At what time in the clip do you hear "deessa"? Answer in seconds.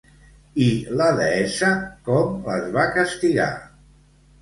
1.19-1.71